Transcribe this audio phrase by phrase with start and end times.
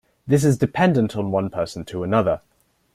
[0.25, 2.41] This is dependent on one person to another.